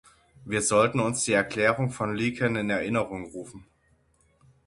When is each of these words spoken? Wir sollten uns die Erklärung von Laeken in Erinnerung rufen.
Wir 0.45 0.63
sollten 0.63 0.99
uns 0.99 1.25
die 1.25 1.33
Erklärung 1.33 1.91
von 1.91 2.15
Laeken 2.15 2.55
in 2.55 2.71
Erinnerung 2.71 3.25
rufen. 3.25 3.67